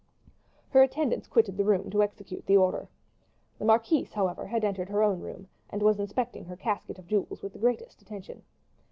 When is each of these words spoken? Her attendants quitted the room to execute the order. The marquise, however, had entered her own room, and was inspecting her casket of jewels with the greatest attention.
Her 0.69 0.81
attendants 0.81 1.27
quitted 1.27 1.57
the 1.57 1.63
room 1.63 1.91
to 1.91 2.01
execute 2.01 2.47
the 2.47 2.57
order. 2.57 2.89
The 3.59 3.65
marquise, 3.65 4.13
however, 4.13 4.47
had 4.47 4.63
entered 4.63 4.89
her 4.89 5.03
own 5.03 5.19
room, 5.19 5.47
and 5.69 5.83
was 5.83 5.99
inspecting 5.99 6.45
her 6.45 6.55
casket 6.57 6.97
of 6.97 7.05
jewels 7.05 7.43
with 7.43 7.53
the 7.53 7.59
greatest 7.59 8.01
attention. 8.01 8.41